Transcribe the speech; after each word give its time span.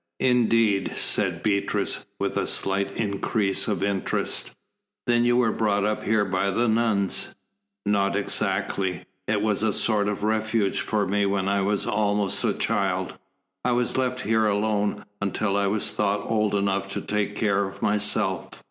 "Indeed," 0.19 0.93
said 0.95 1.43
Beatrice, 1.43 2.07
with 2.19 2.35
a 2.35 2.47
slight 2.47 2.91
increase 2.97 3.67
of 3.67 3.83
interest. 3.83 4.49
"Then 5.05 5.25
you 5.25 5.37
were 5.37 5.51
brought 5.51 5.85
up 5.85 6.01
here 6.01 6.25
by 6.25 6.49
the 6.49 6.67
nuns?" 6.67 7.35
"Not 7.85 8.15
exactly. 8.15 9.05
It 9.27 9.43
was 9.43 9.61
a 9.61 9.71
sort 9.71 10.07
of 10.07 10.23
refuge 10.23 10.79
for 10.81 11.05
me 11.05 11.27
when 11.27 11.47
I 11.47 11.61
was 11.61 11.85
almost 11.85 12.43
a 12.43 12.53
child. 12.53 13.13
I 13.63 13.73
was 13.73 13.95
left 13.95 14.21
here 14.21 14.47
alone, 14.47 15.05
until 15.21 15.55
I 15.55 15.67
was 15.67 15.91
thought 15.91 16.21
old 16.25 16.55
enough 16.55 16.87
to 16.93 17.01
take 17.01 17.35
care 17.35 17.63
of 17.65 17.83
myself." 17.83 18.49